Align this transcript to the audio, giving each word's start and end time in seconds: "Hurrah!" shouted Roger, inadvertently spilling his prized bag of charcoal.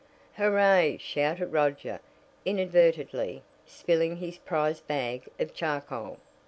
"Hurrah!" 0.33 0.97
shouted 0.97 1.53
Roger, 1.53 1.99
inadvertently 2.43 3.43
spilling 3.67 4.15
his 4.15 4.39
prized 4.39 4.87
bag 4.87 5.29
of 5.39 5.53
charcoal. 5.53 6.17